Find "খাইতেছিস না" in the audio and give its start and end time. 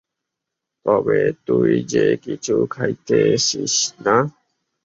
2.67-4.17